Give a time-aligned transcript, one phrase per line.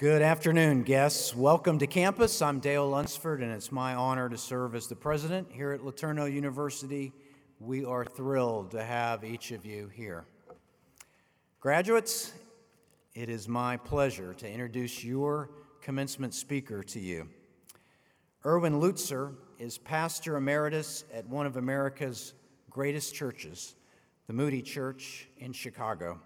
[0.00, 1.36] Good afternoon, guests.
[1.36, 2.40] Welcome to campus.
[2.40, 6.32] I'm Dale Lunsford, and it's my honor to serve as the president here at LeTourneau
[6.32, 7.12] University.
[7.58, 10.24] We are thrilled to have each of you here.
[11.60, 12.32] Graduates,
[13.12, 15.50] it is my pleasure to introduce your
[15.82, 17.28] commencement speaker to you.
[18.46, 22.32] Erwin Lutzer is pastor emeritus at one of America's
[22.70, 23.74] greatest churches,
[24.28, 26.18] the Moody Church in Chicago.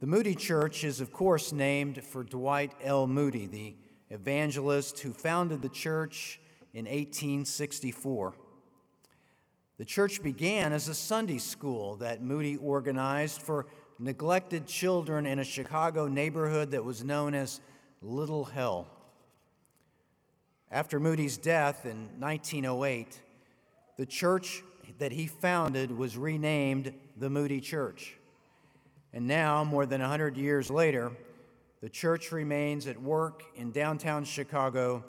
[0.00, 3.06] The Moody Church is, of course, named for Dwight L.
[3.06, 3.76] Moody, the
[4.08, 6.40] evangelist who founded the church
[6.72, 8.32] in 1864.
[9.76, 13.66] The church began as a Sunday school that Moody organized for
[13.98, 17.60] neglected children in a Chicago neighborhood that was known as
[18.00, 18.86] Little Hell.
[20.70, 23.20] After Moody's death in 1908,
[23.98, 24.62] the church
[24.96, 28.16] that he founded was renamed the Moody Church.
[29.12, 31.12] And now, more than 100 years later,
[31.80, 35.04] the church remains at work in downtown Chicago,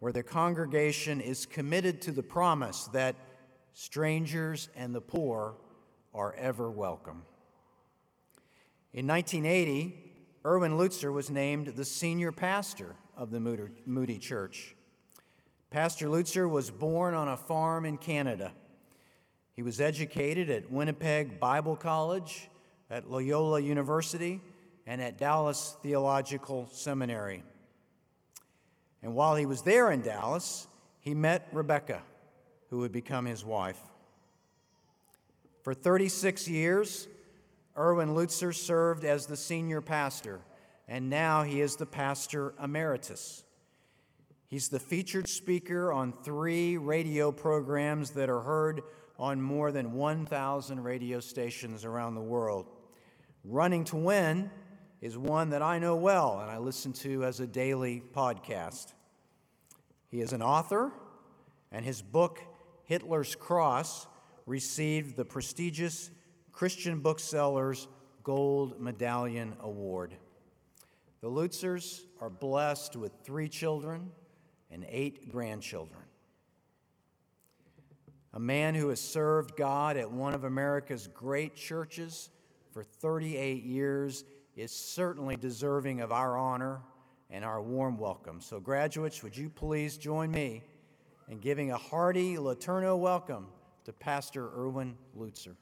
[0.00, 3.14] where the congregation is committed to the promise that
[3.72, 5.54] strangers and the poor
[6.12, 7.22] are ever welcome.
[8.92, 10.00] In 1980,
[10.46, 13.40] Erwin Lutzer was named the senior pastor of the
[13.86, 14.74] Moody Church.
[15.70, 18.52] Pastor Lutzer was born on a farm in Canada.
[19.52, 22.48] He was educated at Winnipeg Bible College
[22.90, 24.40] at Loyola University
[24.86, 27.42] and at Dallas Theological Seminary.
[29.02, 30.66] And while he was there in Dallas,
[31.00, 32.02] he met Rebecca,
[32.70, 33.78] who would become his wife.
[35.62, 37.08] For 36 years,
[37.76, 40.40] Erwin Lutzer served as the senior pastor,
[40.86, 43.42] and now he is the pastor emeritus.
[44.46, 48.82] He's the featured speaker on three radio programs that are heard
[49.18, 52.66] on more than 1,000 radio stations around the world.
[53.44, 54.50] Running to Win
[55.00, 58.94] is one that I know well and I listen to as a daily podcast.
[60.08, 60.92] He is an author,
[61.70, 62.40] and his book,
[62.84, 64.06] Hitler's Cross,
[64.46, 66.10] received the prestigious
[66.52, 67.88] Christian Booksellers
[68.22, 70.14] Gold Medallion Award.
[71.20, 74.10] The Lutzers are blessed with three children
[74.70, 76.02] and eight grandchildren
[78.34, 82.30] a man who has served God at one of America's great churches
[82.72, 84.24] for 38 years,
[84.56, 86.80] is certainly deserving of our honor
[87.30, 88.40] and our warm welcome.
[88.40, 90.64] So, graduates, would you please join me
[91.28, 93.46] in giving a hearty LeTourneau welcome
[93.84, 95.54] to Pastor Erwin Lutzer?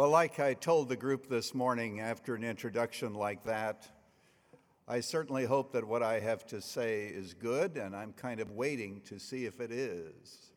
[0.00, 3.86] Well, like I told the group this morning after an introduction like that,
[4.88, 8.50] I certainly hope that what I have to say is good, and I'm kind of
[8.52, 10.52] waiting to see if it is.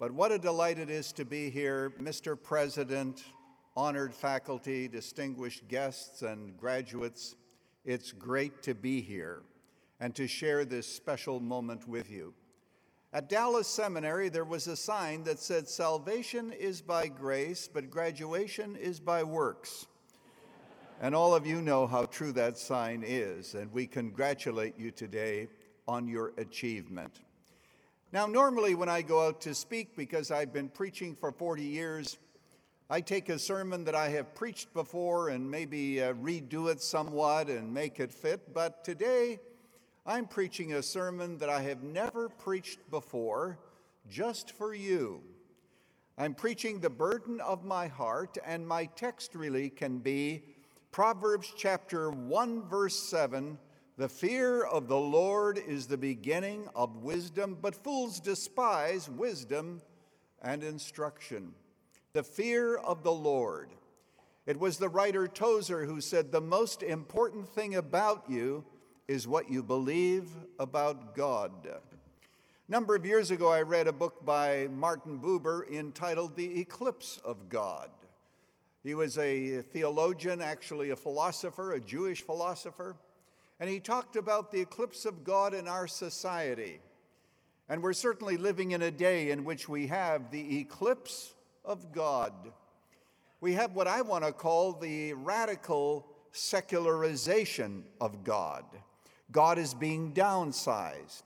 [0.00, 2.36] But what a delight it is to be here, Mr.
[2.36, 3.22] President,
[3.76, 7.36] honored faculty, distinguished guests, and graduates.
[7.84, 9.42] It's great to be here
[10.00, 12.34] and to share this special moment with you.
[13.12, 18.76] At Dallas Seminary, there was a sign that said, Salvation is by grace, but graduation
[18.76, 19.88] is by works.
[21.00, 25.48] And all of you know how true that sign is, and we congratulate you today
[25.88, 27.18] on your achievement.
[28.12, 32.16] Now, normally when I go out to speak, because I've been preaching for 40 years,
[32.88, 37.48] I take a sermon that I have preached before and maybe uh, redo it somewhat
[37.48, 38.54] and make it fit.
[38.54, 39.40] But today,
[40.06, 43.58] I'm preaching a sermon that I have never preached before,
[44.08, 45.20] just for you.
[46.16, 50.42] I'm preaching the burden of my heart, and my text really can be
[50.90, 53.58] Proverbs chapter 1, verse 7
[53.98, 59.82] The fear of the Lord is the beginning of wisdom, but fools despise wisdom
[60.40, 61.52] and instruction.
[62.14, 63.68] The fear of the Lord.
[64.46, 68.64] It was the writer Tozer who said, The most important thing about you
[69.10, 70.28] is what you believe
[70.60, 71.50] about God.
[71.66, 77.18] A number of years ago, I read a book by Martin Buber entitled The Eclipse
[77.24, 77.90] of God.
[78.84, 82.94] He was a theologian, actually a philosopher, a Jewish philosopher,
[83.58, 86.78] and he talked about the eclipse of God in our society.
[87.68, 91.34] And we're certainly living in a day in which we have the eclipse
[91.64, 92.32] of God.
[93.40, 98.64] We have what I want to call the radical secularization of God.
[99.32, 101.22] God is being downsized.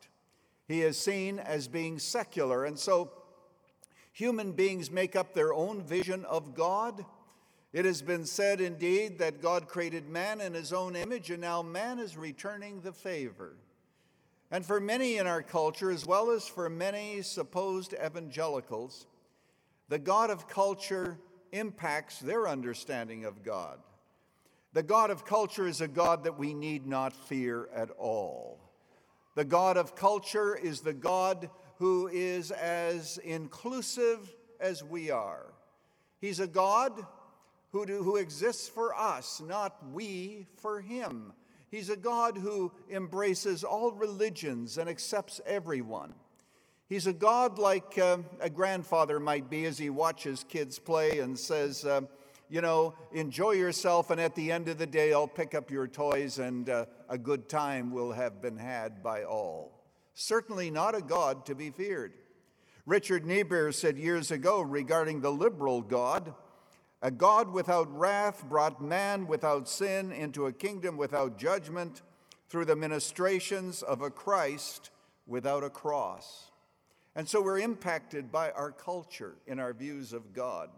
[0.67, 2.65] He is seen as being secular.
[2.65, 3.11] And so
[4.13, 7.05] human beings make up their own vision of God.
[7.73, 11.61] It has been said indeed that God created man in his own image, and now
[11.61, 13.57] man is returning the favor.
[14.51, 19.07] And for many in our culture, as well as for many supposed evangelicals,
[19.89, 21.19] the God of culture
[21.51, 23.81] impacts their understanding of God.
[24.75, 28.59] The God of culture is a God that we need not fear at all.
[29.37, 31.49] The God of culture is the God
[31.79, 35.47] who is as inclusive as we are.
[36.21, 37.07] He's a God
[37.71, 41.33] who, do, who exists for us, not we for him.
[41.71, 46.15] He's a God who embraces all religions and accepts everyone.
[46.89, 51.39] He's a God like uh, a grandfather might be as he watches kids play and
[51.39, 52.03] says, uh,
[52.55, 55.89] you know, enjoy yourself, and at the end of the day, I'll pick up your
[55.89, 59.83] toys, and uh, a good time will have been had by all.
[60.15, 62.13] Certainly not a God to be feared.
[62.87, 66.33] Richard Niebuhr said years ago regarding the liberal God
[67.03, 72.03] a God without wrath brought man without sin into a kingdom without judgment
[72.49, 74.91] through the ministrations of a Christ
[75.27, 76.53] without a cross.
[77.17, 80.71] And so we're impacted by our culture in our views of God.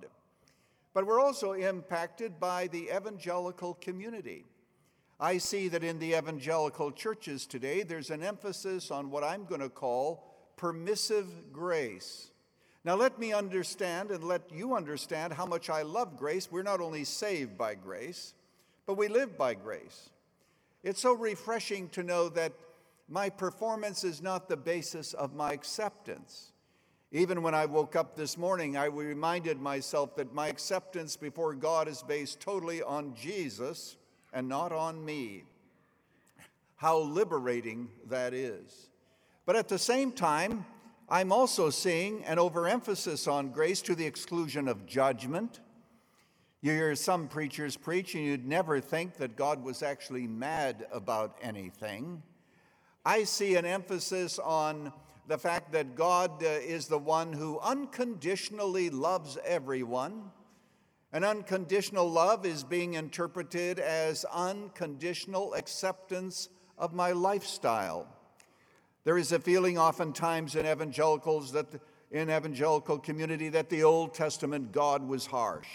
[0.97, 4.47] But we're also impacted by the evangelical community.
[5.21, 9.61] I see that in the evangelical churches today, there's an emphasis on what I'm going
[9.61, 10.25] to call
[10.57, 12.31] permissive grace.
[12.83, 16.51] Now, let me understand and let you understand how much I love grace.
[16.51, 18.33] We're not only saved by grace,
[18.87, 20.09] but we live by grace.
[20.83, 22.55] It's so refreshing to know that
[23.07, 26.53] my performance is not the basis of my acceptance.
[27.17, 31.89] Even when I woke up this morning, I reminded myself that my acceptance before God
[31.89, 33.97] is based totally on Jesus
[34.35, 35.45] and not on me.
[36.75, 38.91] How liberating that is.
[39.47, 40.67] But at the same time,
[41.09, 45.61] I'm also seeing an overemphasis on grace to the exclusion of judgment.
[46.61, 51.39] You hear some preachers preach, and you'd never think that God was actually mad about
[51.41, 52.23] anything.
[53.07, 54.93] I see an emphasis on
[55.27, 60.31] the fact that God uh, is the one who unconditionally loves everyone.
[61.13, 68.07] An unconditional love is being interpreted as unconditional acceptance of my lifestyle.
[69.05, 71.67] There is a feeling oftentimes in evangelicals that
[72.11, 75.69] in evangelical community that the Old Testament God was harsh.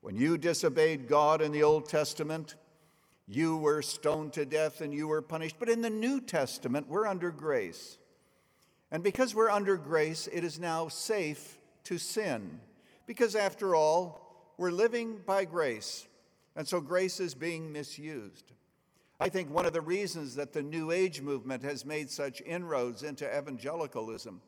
[0.00, 2.56] When you disobeyed God in the Old Testament,
[3.26, 5.56] you were stoned to death and you were punished.
[5.58, 7.98] But in the New Testament, we're under grace.
[8.96, 12.60] And because we're under grace, it is now safe to sin.
[13.04, 16.08] Because after all, we're living by grace.
[16.56, 18.52] And so grace is being misused.
[19.20, 23.02] I think one of the reasons that the New Age movement has made such inroads
[23.02, 24.40] into evangelicalism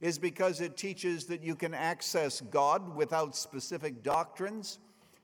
[0.00, 4.78] is because it teaches that you can access God without specific doctrines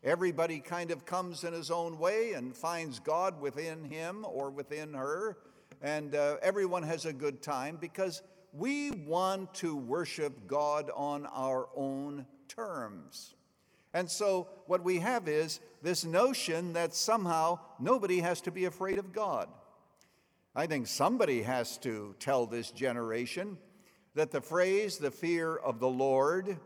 [0.04, 4.94] Everybody kind of comes in his own way and finds God within him or within
[4.94, 5.38] her,
[5.82, 8.22] and uh, everyone has a good time because
[8.52, 13.34] we want to worship God on our own terms.
[13.94, 18.98] And so, what we have is this notion that somehow nobody has to be afraid
[18.98, 19.48] of God.
[20.54, 23.58] I think somebody has to tell this generation
[24.14, 26.58] that the phrase, the fear of the Lord,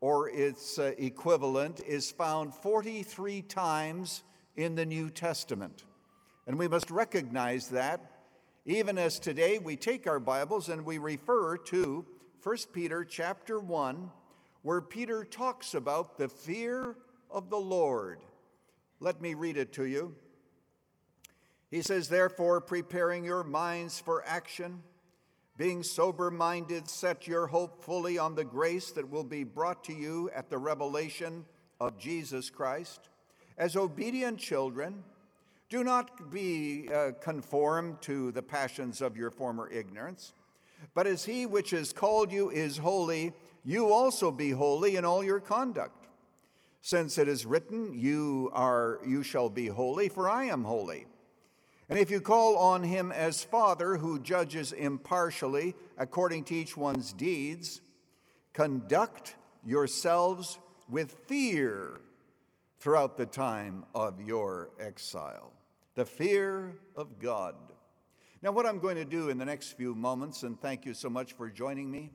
[0.00, 4.22] or its uh, equivalent, is found 43 times
[4.56, 5.84] in the New Testament.
[6.46, 8.11] And we must recognize that
[8.64, 12.06] even as today we take our Bibles and we refer to
[12.44, 14.08] 1 Peter chapter 1,
[14.62, 16.96] where Peter talks about the fear
[17.28, 18.20] of the Lord.
[19.00, 20.14] Let me read it to you.
[21.72, 24.82] He says, Therefore, preparing your minds for action,
[25.56, 29.92] being sober minded, set your hope fully on the grace that will be brought to
[29.92, 31.44] you at the revelation
[31.80, 33.08] of Jesus Christ.
[33.58, 35.02] As obedient children,
[35.72, 40.34] do not be uh, conformed to the passions of your former ignorance,
[40.92, 43.32] but as he which has called you is holy,
[43.64, 46.08] you also be holy in all your conduct.
[46.82, 51.06] Since it is written, you are you shall be holy, for I am holy.
[51.88, 57.14] And if you call on him as Father, who judges impartially according to each one's
[57.14, 57.80] deeds,
[58.52, 60.58] conduct yourselves
[60.90, 62.02] with fear
[62.78, 65.51] throughout the time of your exile.
[65.94, 67.54] The fear of God.
[68.42, 71.08] Now, what I'm going to do in the next few moments, and thank you so
[71.08, 72.10] much for joining me.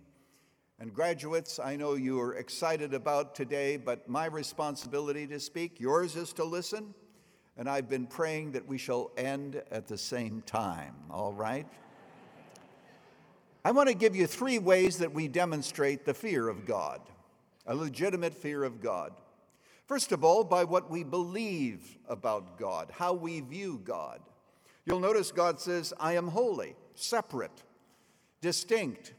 [0.79, 6.15] And graduates, I know you are excited about today, but my responsibility to speak, yours
[6.15, 6.93] is to listen
[7.57, 11.67] and I've been praying that we shall end at the same time, all right?
[13.65, 17.01] I want to give you three ways that we demonstrate the fear of God,
[17.65, 19.11] a legitimate fear of God.
[19.87, 24.19] First of all, by what we believe about God, how we view God.
[24.85, 27.63] You'll notice God says, I am holy, separate,
[28.41, 29.13] distinct.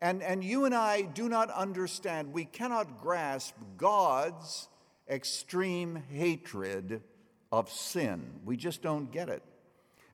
[0.00, 4.68] And, and you and I do not understand, we cannot grasp God's
[5.08, 7.02] extreme hatred
[7.52, 8.40] of sin.
[8.46, 9.42] We just don't get it.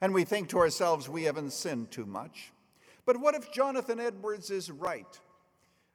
[0.01, 2.53] And we think to ourselves, we haven't sinned too much.
[3.07, 5.21] But what if Jonathan Edwards is right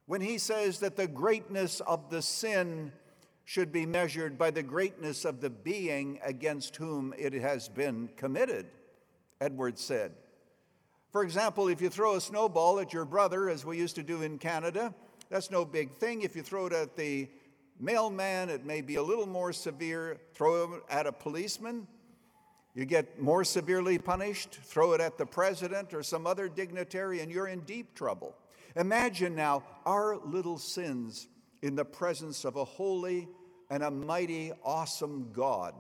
[0.06, 2.94] when he says that the greatness of the sin
[3.46, 8.66] should be measured by the greatness of the being against whom it has been committed,
[9.42, 10.14] Edwards said.
[11.12, 14.22] For example, if you throw a snowball at your brother, as we used to do
[14.22, 14.94] in Canada,
[15.30, 16.22] that's no big thing.
[16.22, 17.28] If you throw it at the
[17.80, 20.18] mailman, it may be a little more severe.
[20.34, 21.88] Throw it at a policeman,
[22.76, 24.60] you get more severely punished.
[24.64, 28.36] Throw it at the president or some other dignitary, and you're in deep trouble.
[28.76, 31.28] Imagine now our little sins
[31.64, 33.26] in the presence of a holy
[33.70, 35.74] and a mighty, awesome God.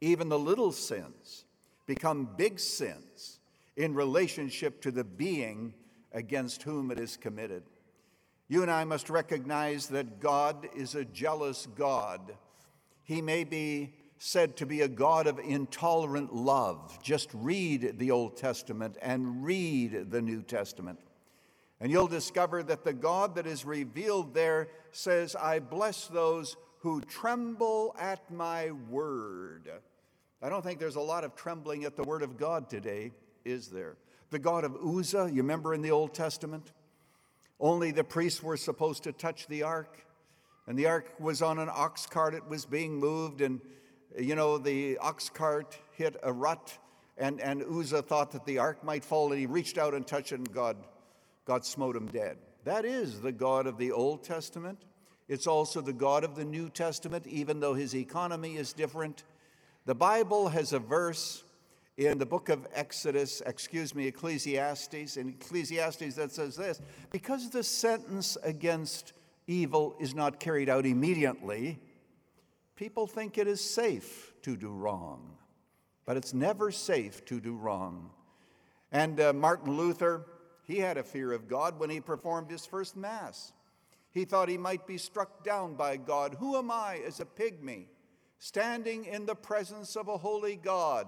[0.00, 1.44] Even the little sins
[1.84, 3.38] become big sins
[3.76, 5.74] in relationship to the being
[6.12, 7.64] against whom it is committed.
[8.48, 12.34] You and I must recognize that God is a jealous God.
[13.04, 16.98] He may be said to be a God of intolerant love.
[17.02, 20.98] Just read the Old Testament and read the New Testament.
[21.80, 27.00] And you'll discover that the God that is revealed there says, I bless those who
[27.02, 29.70] tremble at my word.
[30.40, 33.12] I don't think there's a lot of trembling at the word of God today,
[33.44, 33.96] is there?
[34.30, 36.72] The God of Uzzah, you remember in the Old Testament?
[37.60, 40.04] Only the priests were supposed to touch the ark,
[40.66, 43.60] and the ark was on an ox cart, it was being moved, and
[44.18, 46.78] you know, the ox cart hit a rut,
[47.18, 50.32] and, and Uzzah thought that the ark might fall, and he reached out and touched
[50.32, 50.76] it, and God
[51.46, 52.36] God smote him dead.
[52.64, 54.82] That is the God of the Old Testament.
[55.28, 59.24] It's also the God of the New Testament, even though his economy is different.
[59.86, 61.44] The Bible has a verse
[61.96, 67.62] in the book of Exodus, excuse me, Ecclesiastes, in Ecclesiastes that says this because the
[67.62, 69.12] sentence against
[69.46, 71.78] evil is not carried out immediately,
[72.74, 75.36] people think it is safe to do wrong.
[76.04, 78.10] But it's never safe to do wrong.
[78.92, 80.26] And uh, Martin Luther,
[80.66, 83.52] he had a fear of God when he performed his first Mass.
[84.10, 86.36] He thought he might be struck down by God.
[86.40, 87.86] Who am I as a pygmy,
[88.38, 91.06] standing in the presence of a holy God?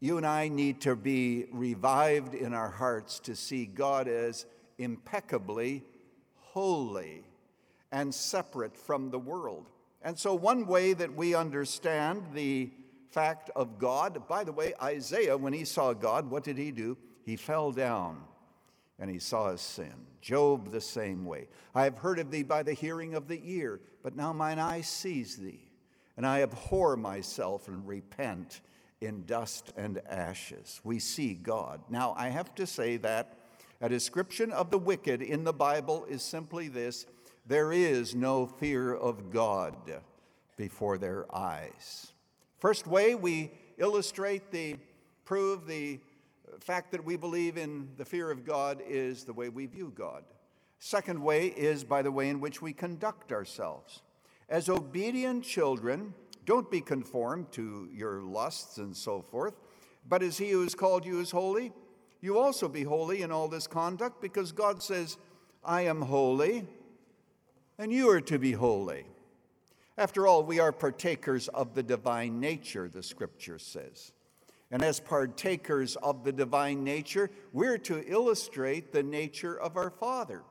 [0.00, 4.46] You and I need to be revived in our hearts to see God as
[4.78, 5.82] impeccably
[6.36, 7.24] holy
[7.92, 9.66] and separate from the world.
[10.02, 12.70] And so, one way that we understand the
[13.10, 16.96] fact of God, by the way, Isaiah, when he saw God, what did he do?
[17.28, 18.22] He fell down
[18.98, 19.92] and he saw his sin.
[20.22, 21.48] Job the same way.
[21.74, 24.80] I have heard of thee by the hearing of the ear, but now mine eye
[24.80, 25.68] sees thee,
[26.16, 28.62] and I abhor myself and repent
[29.02, 30.80] in dust and ashes.
[30.84, 31.82] We see God.
[31.90, 33.36] Now, I have to say that
[33.82, 37.04] a description of the wicked in the Bible is simply this
[37.44, 39.76] there is no fear of God
[40.56, 42.14] before their eyes.
[42.56, 44.76] First way we illustrate the
[45.26, 46.00] prove the
[46.60, 50.24] fact that we believe in the fear of God is the way we view God.
[50.78, 54.02] Second way is by the way in which we conduct ourselves.
[54.48, 56.14] As obedient children,
[56.44, 59.54] don't be conformed to your lusts and so forth,
[60.08, 61.72] but as he who has called you is holy,
[62.20, 65.18] you also be holy in all this conduct, because God says,
[65.64, 66.66] I am holy,
[67.78, 69.04] and you are to be holy.
[69.96, 74.12] After all, we are partakers of the divine nature, the scripture says.
[74.70, 80.42] And as partakers of the divine nature, we're to illustrate the nature of our Father.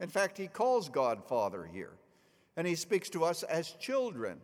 [0.00, 1.92] In fact, he calls God Father here,
[2.56, 4.38] and he speaks to us as children.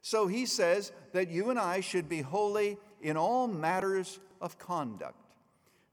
[0.00, 5.16] So he says that you and I should be holy in all matters of conduct.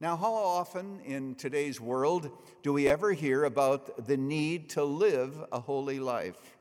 [0.02, 2.32] Now, how often in today's world
[2.64, 6.58] do we ever hear about the need to live a holy life?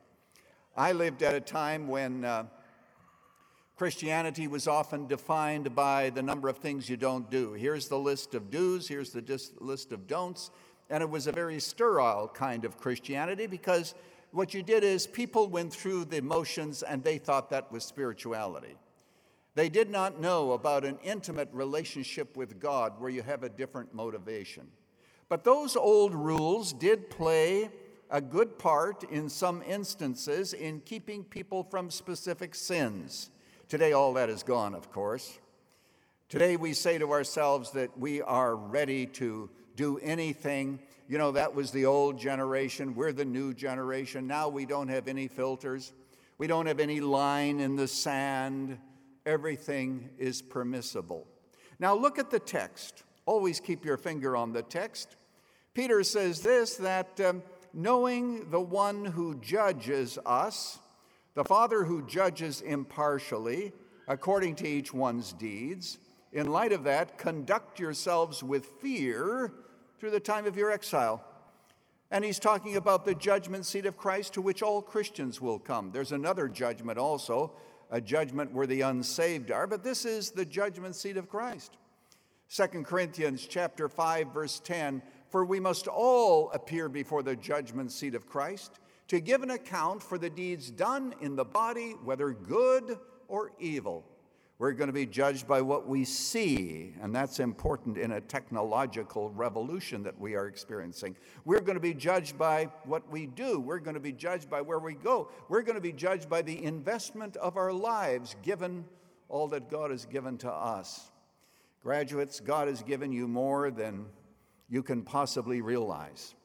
[0.75, 2.45] I lived at a time when uh,
[3.79, 7.53] Christianity was often defined by the number of things you don't do.
[7.53, 10.51] Here's the list of do's, here's the dis- list of don'ts.
[10.89, 13.95] And it was a very sterile kind of Christianity because
[14.31, 18.75] what you did is people went through the motions and they thought that was spirituality.
[19.55, 23.93] They did not know about an intimate relationship with God where you have a different
[23.93, 24.67] motivation.
[25.29, 27.69] But those old rules did play
[28.11, 33.29] a good part in some instances in keeping people from specific sins.
[33.69, 35.37] Today, all that is gone, of course.
[36.27, 40.79] Today, we say to ourselves that we are ready to do anything.
[41.07, 42.95] You know, that was the old generation.
[42.95, 44.25] We're the new generation.
[44.25, 45.93] Now we don't have any filters.
[46.39, 48.79] We don't have any line in the sand.
[49.27, 51.27] everything is permissible.
[51.77, 53.03] Now look at the text.
[53.27, 55.15] Always keep your finger on the text.
[55.75, 60.79] Peter says this that um, knowing the one who judges us,
[61.35, 63.71] the Father who judges impartially,
[64.07, 65.99] according to each one's deeds,
[66.31, 69.53] in light of that, conduct yourselves with fear
[69.99, 71.23] through the time of your exile.
[72.11, 75.91] And he's talking about the judgment seat of Christ to which all Christians will come.
[75.91, 77.53] There's another judgment also,
[77.91, 81.77] a judgment where the unsaved are, but this is the judgment seat of Christ.
[82.51, 88.15] 2 Corinthians chapter 5 verse 10, for we must all appear before the judgment seat
[88.15, 88.79] of Christ
[89.09, 92.97] to give an account for the deeds done in the body, whether good
[93.27, 94.05] or evil.
[94.59, 99.29] We're going to be judged by what we see, and that's important in a technological
[99.29, 101.15] revolution that we are experiencing.
[101.45, 103.59] We're going to be judged by what we do.
[103.59, 105.29] We're going to be judged by where we go.
[105.47, 108.83] We're going to be judged by the investment of our lives, given
[109.29, 111.09] all that God has given to us.
[111.81, 114.05] Graduates, God has given you more than
[114.67, 116.35] you can possibly realize.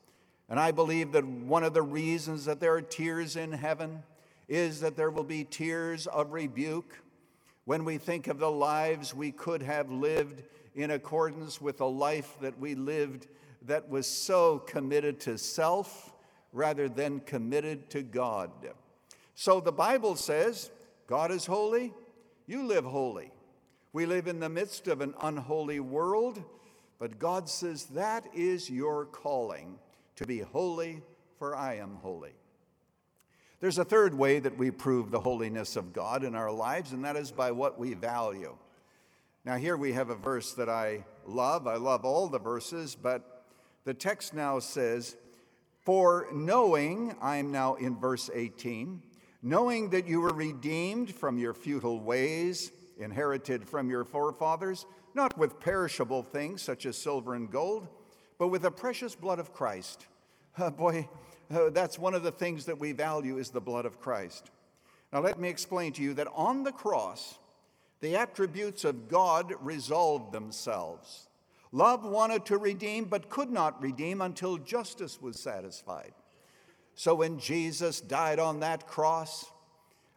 [0.49, 4.03] And I believe that one of the reasons that there are tears in heaven
[4.49, 6.99] is that there will be tears of rebuke
[7.65, 10.43] when we think of the lives we could have lived
[10.75, 13.27] in accordance with a life that we lived
[13.63, 16.13] that was so committed to self
[16.53, 18.51] rather than committed to God.
[19.35, 20.71] So the Bible says,
[21.07, 21.93] God is holy,
[22.47, 23.31] you live holy.
[23.95, 26.43] We live in the midst of an unholy world,
[26.99, 29.79] but God says that is your calling
[30.17, 31.03] to be holy,
[31.39, 32.33] for I am holy.
[33.61, 37.05] There's a third way that we prove the holiness of God in our lives, and
[37.05, 38.57] that is by what we value.
[39.45, 41.67] Now, here we have a verse that I love.
[41.67, 43.45] I love all the verses, but
[43.85, 45.17] the text now says,
[45.81, 49.03] For knowing, I'm now in verse 18,
[49.43, 55.61] knowing that you were redeemed from your futile ways, inherited from your forefathers, not with
[55.61, 57.89] perishable things such as silver and gold,
[58.39, 60.07] but with the precious blood of Christ.
[60.59, 61.09] Oh, boy,
[61.53, 64.51] uh, that's one of the things that we value is the blood of Christ.
[65.13, 67.39] Now, let me explain to you that on the cross,
[68.01, 71.29] the attributes of God resolved themselves.
[71.73, 76.13] Love wanted to redeem, but could not redeem until justice was satisfied.
[76.95, 79.51] So when Jesus died on that cross,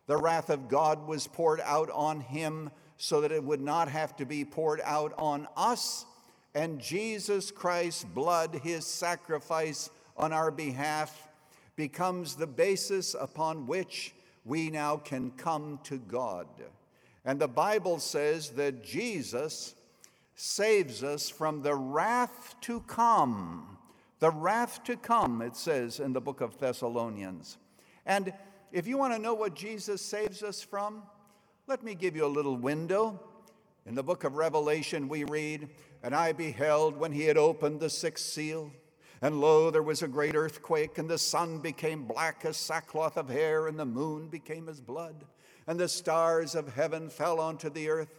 [0.06, 4.16] the wrath of God was poured out on him so that it would not have
[4.18, 6.06] to be poured out on us.
[6.58, 11.28] And Jesus Christ's blood, his sacrifice, on our behalf
[11.76, 16.48] becomes the basis upon which we now can come to God.
[17.24, 19.76] And the Bible says that Jesus
[20.36, 23.78] saves us from the wrath to come.
[24.18, 27.60] The wrath to come, it says in the book of Thessalonians.
[28.04, 28.34] And
[28.72, 31.04] if you want to know what Jesus saves us from,
[31.68, 33.20] let me give you a little window.
[33.88, 35.70] In the book of Revelation, we read,
[36.04, 38.72] And I beheld when he had opened the sixth seal
[39.22, 43.30] and lo, there was a great earthquake, and the sun became black as sackcloth of
[43.30, 45.26] hair, and the moon became as blood,
[45.66, 48.14] and the stars of heaven fell onto the earth,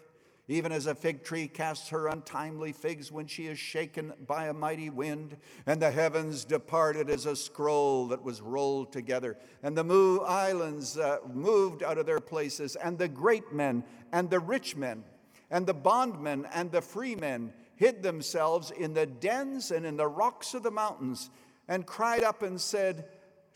[0.49, 4.55] even as a fig tree casts her untimely figs when she is shaken by a
[4.55, 5.37] mighty wind.
[5.67, 11.19] And the heavens departed as a scroll that was rolled together, and the islands uh,
[11.33, 15.05] moved out of their places, and the great men, and the rich men,
[15.51, 20.07] and the bondmen, and the free men hid themselves in the dens and in the
[20.07, 21.31] rocks of the mountains,
[21.69, 23.07] and cried up and said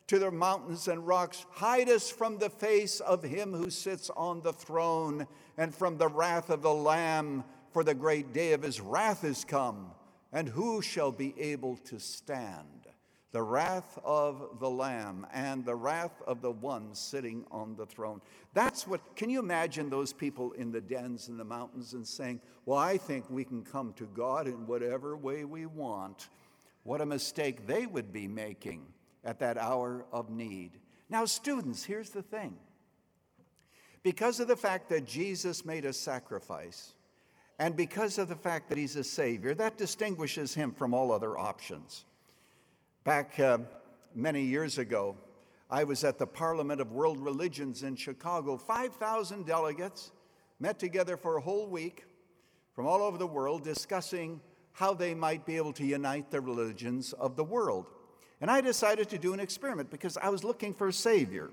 [0.07, 4.43] to the mountains and rocks, Hide us from the face of him who sits on
[4.43, 5.27] the throne
[5.57, 9.45] and from the wrath of the Lamb, for the great day of his wrath is
[9.45, 9.91] come.
[10.33, 12.82] And who shall be able to stand?
[13.33, 18.21] The wrath of the Lamb and the wrath of the one sitting on the throne.
[18.53, 22.41] That's what, can you imagine those people in the dens in the mountains and saying,
[22.67, 26.29] Well, I think we can come to God in whatever way we want?
[26.85, 28.83] What a mistake they would be making
[29.25, 30.73] at that hour of need.
[31.09, 32.57] Now, students, here's the thing
[34.03, 36.93] because of the fact that Jesus made a sacrifice,
[37.59, 41.39] and because of the fact that he's a Savior, that distinguishes him from all other
[41.39, 42.05] options.
[43.05, 43.59] Back uh,
[44.15, 45.17] many years ago,
[45.69, 48.57] I was at the Parliament of World Religions in Chicago.
[48.57, 50.13] 5,000 delegates
[50.61, 52.05] met together for a whole week
[52.77, 57.13] from all over the world discussing how they might be able to unite the religions
[57.15, 57.87] of the world.
[58.41, 61.51] And I decided to do an experiment because I was looking for a savior.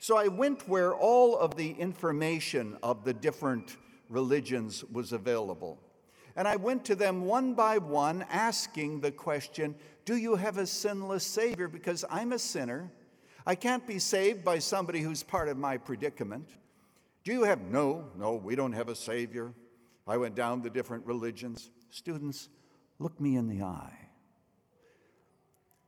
[0.00, 3.76] So I went where all of the information of the different
[4.08, 5.78] religions was available.
[6.36, 10.66] And I went to them one by one asking the question Do you have a
[10.66, 11.68] sinless Savior?
[11.68, 12.90] Because I'm a sinner.
[13.46, 16.48] I can't be saved by somebody who's part of my predicament.
[17.24, 17.60] Do you have?
[17.60, 19.52] No, no, we don't have a Savior.
[20.06, 21.70] I went down the different religions.
[21.90, 22.48] Students,
[22.98, 24.04] look me in the eye.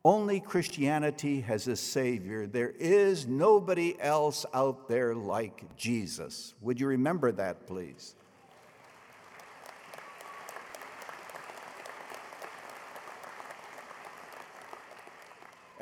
[0.04, 2.46] Only Christianity has a Savior.
[2.46, 6.54] There is nobody else out there like Jesus.
[6.61, 8.14] Would you remember that, please?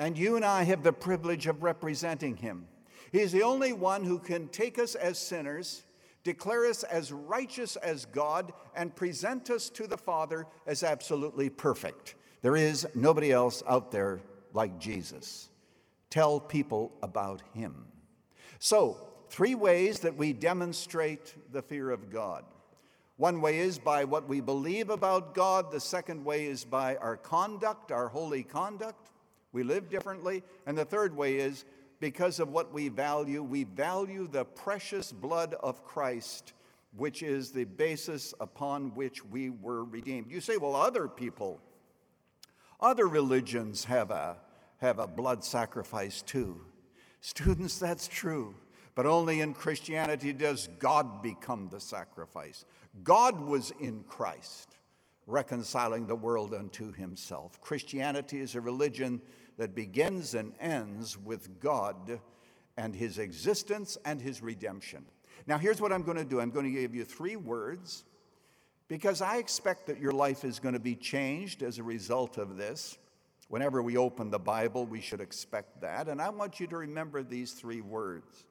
[0.05, 2.67] And you and I have the privilege of representing Him.
[3.11, 5.85] He's the only one who can take us as sinners,
[6.25, 12.17] declare us as righteous as God, and present us to the Father as absolutely perfect.
[12.43, 14.21] There is nobody else out there
[14.53, 15.49] like Jesus.
[16.11, 17.87] Tell people about him.
[18.59, 18.99] So,
[19.31, 22.45] three ways that we demonstrate the fear of God.
[23.17, 27.17] One way is by what we believe about God, the second way is by our
[27.17, 29.13] conduct, our holy conduct.
[29.55, 30.43] We live differently.
[30.67, 31.65] And the third way is
[31.99, 33.43] because of what we value.
[33.43, 36.53] We value the precious blood of Christ
[36.97, 40.31] which is the basis upon which we were redeemed.
[40.31, 41.61] You say, well, other people
[42.81, 44.37] other religions have a,
[44.79, 46.61] have a blood sacrifice too.
[47.23, 48.55] Students, that's true.
[48.95, 52.67] But only in Christianity does God become the sacrifice.
[53.03, 54.77] God was in Christ,
[55.27, 57.59] reconciling the world unto himself.
[57.61, 59.23] Christianity is a religion
[59.57, 62.21] that begins and ends with God
[62.77, 65.05] and his existence and his redemption.
[65.47, 68.05] Now, here's what I'm going to do I'm going to give you three words
[68.89, 72.57] because I expect that your life is going to be changed as a result of
[72.57, 72.99] this.
[73.49, 76.09] Whenever we open the Bible, we should expect that.
[76.09, 78.47] And I want you to remember these three words.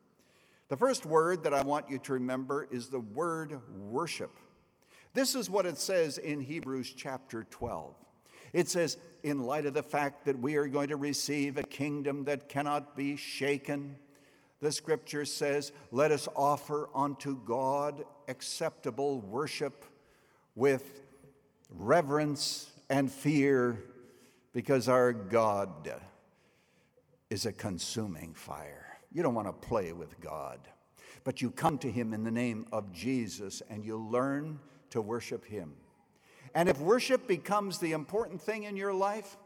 [0.70, 4.32] The first word that I want you to remember is the word worship.
[5.14, 7.96] This is what it says in Hebrews chapter 12.
[8.54, 12.26] It says, in light of the fact that we are going to receive a kingdom
[12.26, 13.96] that cannot be shaken,
[14.62, 19.86] the scripture says, let us offer unto God acceptable worship
[20.56, 21.02] with
[21.72, 23.84] reverence and fear
[24.54, 25.92] because our God
[27.30, 29.00] is a consuming fire.
[29.12, 30.60] You don't want to play with God,
[31.24, 34.60] but you come to Him in the name of Jesus and you learn
[34.92, 35.74] to worship Him.
[36.56, 39.38] And if worship becomes the important thing in your life,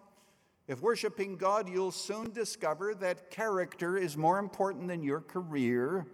[0.67, 6.05] if worshiping God, you'll soon discover that character is more important than your career.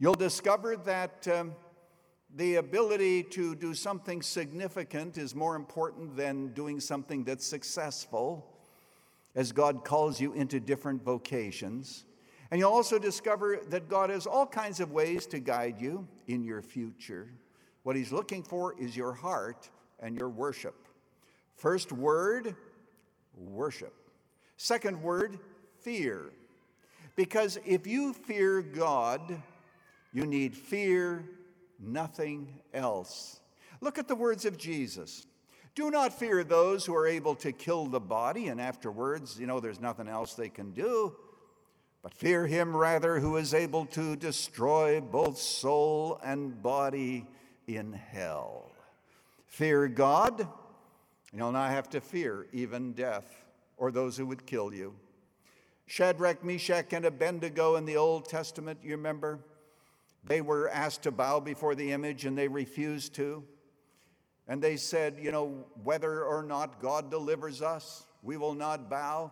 [0.00, 1.54] You'll discover that um,
[2.34, 8.44] the ability to do something significant is more important than doing something that's successful
[9.36, 12.04] as God calls you into different vocations.
[12.50, 16.42] And you'll also discover that God has all kinds of ways to guide you in
[16.42, 17.28] your future.
[17.84, 20.74] What He's looking for is your heart and your worship.
[21.56, 22.54] First word,
[23.36, 23.94] worship.
[24.56, 25.38] Second word,
[25.80, 26.30] fear.
[27.16, 29.42] Because if you fear God,
[30.12, 31.24] you need fear
[31.78, 33.40] nothing else.
[33.80, 35.26] Look at the words of Jesus.
[35.74, 39.58] Do not fear those who are able to kill the body, and afterwards, you know,
[39.58, 41.16] there's nothing else they can do.
[42.02, 47.26] But fear him rather who is able to destroy both soul and body
[47.66, 48.70] in hell.
[49.54, 50.48] Fear God, and
[51.32, 53.44] you'll not have to fear even death
[53.76, 54.92] or those who would kill you.
[55.86, 59.38] Shadrach, Meshach, and Abednego in the Old Testament, you remember?
[60.24, 63.44] They were asked to bow before the image and they refused to.
[64.48, 69.30] And they said, you know, whether or not God delivers us, we will not bow.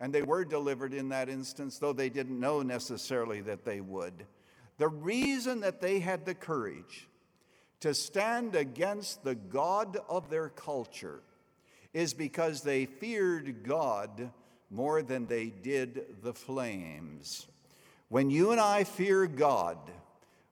[0.00, 4.26] And they were delivered in that instance, though they didn't know necessarily that they would.
[4.78, 7.06] The reason that they had the courage
[7.80, 11.20] to stand against the God of their culture
[11.92, 14.30] is because they feared God
[14.70, 17.46] more than they did the flames.
[18.08, 19.78] When you and I fear God,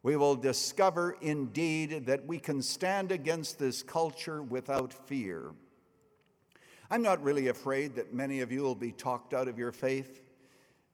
[0.02, 5.52] we will discover indeed that we can stand against this culture without fear.
[6.90, 10.20] I'm not really afraid that many of you will be talked out of your faith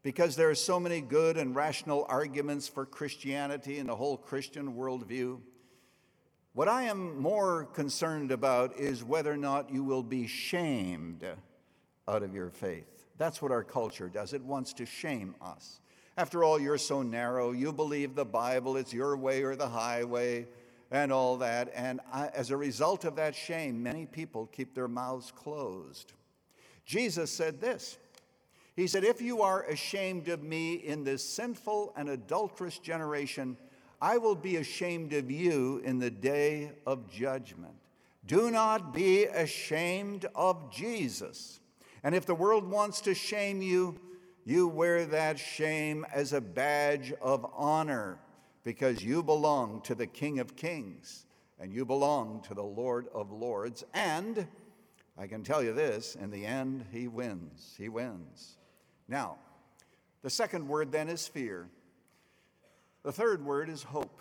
[0.03, 4.75] because there are so many good and rational arguments for Christianity and the whole Christian
[4.75, 5.40] worldview.
[6.52, 11.24] What I am more concerned about is whether or not you will be shamed
[12.08, 13.06] out of your faith.
[13.18, 14.32] That's what our culture does.
[14.32, 15.80] It wants to shame us.
[16.16, 17.52] After all, you're so narrow.
[17.52, 20.48] You believe the Bible, it's your way or the highway,
[20.90, 21.70] and all that.
[21.72, 26.14] And I, as a result of that shame, many people keep their mouths closed.
[26.84, 27.96] Jesus said this
[28.74, 33.56] He said, If you are ashamed of me in this sinful and adulterous generation,
[34.00, 37.74] I will be ashamed of you in the day of judgment.
[38.26, 41.60] Do not be ashamed of Jesus.
[42.02, 43.98] And if the world wants to shame you,
[44.44, 48.18] you wear that shame as a badge of honor.
[48.62, 51.24] because you belong to the King of Kings
[51.58, 53.84] and you belong to the Lord of Lords.
[53.94, 54.46] And
[55.18, 57.74] I can tell you this in the end, he wins.
[57.76, 58.56] He wins.
[59.08, 59.36] Now,
[60.22, 61.68] the second word then is fear.
[63.02, 64.20] The third word is hope.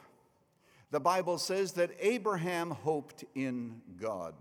[0.91, 4.33] The Bible says that Abraham hoped in God.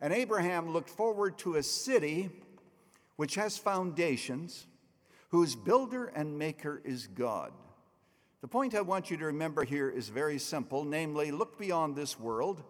[0.00, 2.30] And Abraham looked forward to a city
[3.16, 4.66] which has foundations,
[5.30, 7.52] whose builder and maker is God.
[8.42, 12.20] The point I want you to remember here is very simple namely, look beyond this
[12.20, 12.62] world,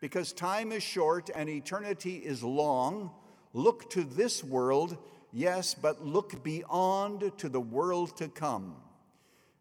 [0.00, 3.10] because time is short and eternity is long.
[3.54, 4.96] Look to this world,
[5.32, 8.76] yes, but look beyond to the world to come.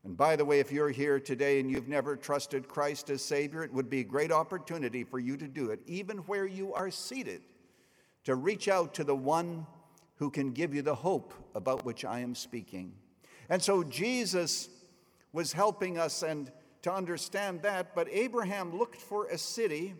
[0.08, 3.66] And by the way, if you're here today and you've never trusted Christ as Savior,
[3.66, 6.90] it would be a great opportunity for you to do it, even where you are
[6.90, 7.42] seated,
[8.24, 9.68] to reach out to the one
[10.16, 12.94] who can give you the hope about which I am speaking.
[13.50, 14.70] And so Jesus
[15.34, 19.94] was helping us and to understand that, but Abraham looked for a city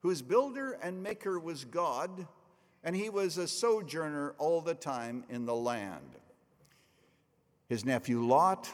[0.00, 2.26] whose builder and maker was God,
[2.82, 6.16] and he was a sojourner all the time in the land.
[7.68, 8.70] His nephew Lot,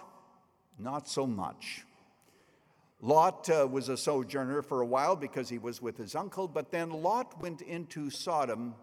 [0.79, 1.85] not so much.
[3.01, 6.71] Lot uh, was a sojourner for a while because he was with his uncle, but
[6.71, 8.75] then Lot went into Sodom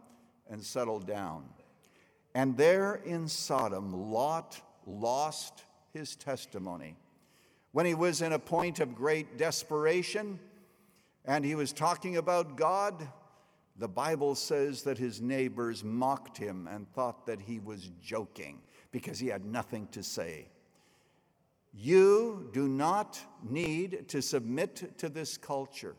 [0.50, 1.46] and settled down.
[2.36, 6.96] And there in Sodom, Lot lost his testimony.
[7.72, 10.40] When he was in a point of great desperation
[11.24, 13.08] and he was talking about God,
[13.78, 18.60] the Bible says that his neighbors mocked him and thought that he was joking
[18.92, 20.48] because he had nothing to say.
[21.74, 25.96] You do not need to submit to this culture.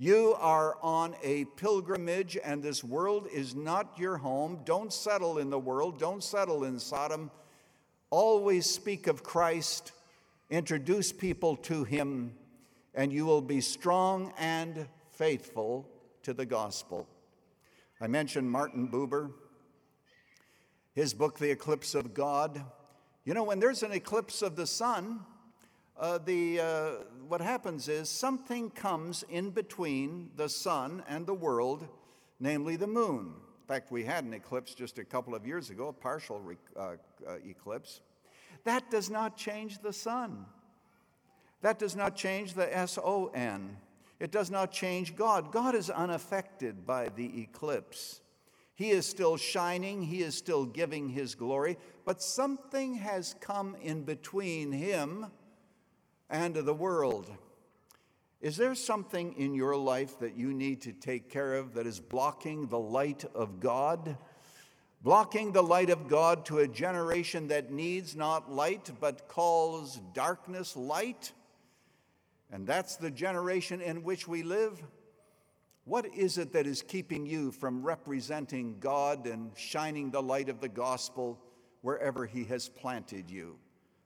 [0.00, 4.60] You are on a pilgrimage, and this world is not your home.
[4.64, 7.30] Don't settle in the world, don't settle in Sodom.
[8.10, 9.92] Always speak of Christ,
[10.50, 12.34] introduce people to him,
[12.94, 15.88] and you will be strong and faithful
[16.22, 17.08] to the gospel.
[18.00, 19.32] I mentioned Martin Buber,
[20.94, 22.64] his book, The Eclipse of God.
[23.28, 25.20] You know, when there's an eclipse of the sun,
[25.98, 26.90] uh, the, uh,
[27.28, 31.86] what happens is something comes in between the sun and the world,
[32.40, 35.88] namely the moon In fact, we had an eclipse just a couple of years ago,
[35.88, 38.00] a partial re- uh, uh, eclipse.
[38.64, 40.46] That does not change the sun.
[41.60, 43.76] That does not change the S O N.
[44.20, 45.52] It does not change God.
[45.52, 48.22] God is unaffected by the eclipse.
[48.78, 54.04] He is still shining, He is still giving His glory, but something has come in
[54.04, 55.26] between Him
[56.30, 57.28] and the world.
[58.40, 61.98] Is there something in your life that you need to take care of that is
[61.98, 64.16] blocking the light of God?
[65.02, 70.76] Blocking the light of God to a generation that needs not light but calls darkness
[70.76, 71.32] light?
[72.52, 74.80] And that's the generation in which we live.
[75.88, 80.60] What is it that is keeping you from representing God and shining the light of
[80.60, 81.40] the gospel
[81.80, 83.56] wherever He has planted you?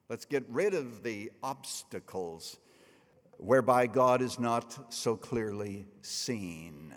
[0.09, 2.61] Let's get rid of the obstacles
[3.39, 6.95] whereby God is not so clearly seen.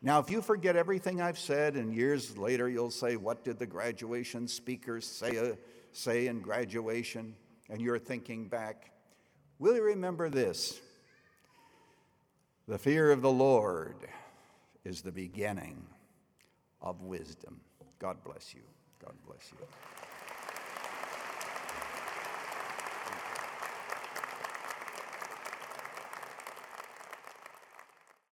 [0.00, 3.66] Now, if you forget everything I've said, and years later you'll say, What did the
[3.66, 5.56] graduation speakers say, uh,
[5.90, 7.34] say in graduation?
[7.68, 8.92] And you're thinking back,
[9.58, 10.80] will you remember this?
[12.68, 13.96] The fear of the Lord
[14.84, 15.86] is the beginning
[16.82, 17.62] of wisdom.
[17.98, 18.60] God bless you.
[19.02, 19.66] God bless you.